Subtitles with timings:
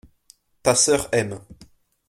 [0.63, 1.39] Ta sœur aime.